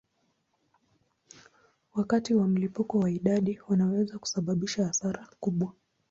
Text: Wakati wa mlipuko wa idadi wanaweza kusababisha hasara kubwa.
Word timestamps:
Wakati 1.93 2.33
wa 2.33 2.47
mlipuko 2.47 2.99
wa 2.99 3.11
idadi 3.11 3.59
wanaweza 3.67 4.19
kusababisha 4.19 4.85
hasara 4.85 5.27
kubwa. 5.39 5.73